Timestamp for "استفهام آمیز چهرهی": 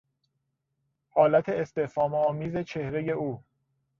1.49-3.11